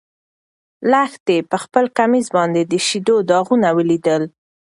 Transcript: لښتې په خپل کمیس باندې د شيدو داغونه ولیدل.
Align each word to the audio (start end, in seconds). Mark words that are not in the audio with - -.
لښتې 0.91 1.37
په 1.49 1.57
خپل 1.63 1.85
کمیس 1.97 2.27
باندې 2.37 2.61
د 2.65 2.73
شيدو 2.87 3.15
داغونه 3.29 3.67
ولیدل. 3.77 4.23